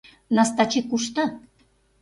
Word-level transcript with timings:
Настачи 0.35 0.79
кушто? 0.89 1.23